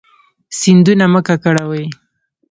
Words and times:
سیندونه 0.59 1.05
مه 1.13 1.21
ککړوئ 1.27 1.85